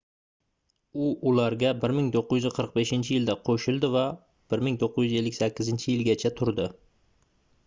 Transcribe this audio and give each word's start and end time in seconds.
u 1.07 1.09
ularga 1.31 1.73
1945-yilda 1.83 3.37
qoʻshildi 3.51 3.93
va 3.99 4.07
1958-yilgacha 4.57 6.35
turdi 6.43 6.69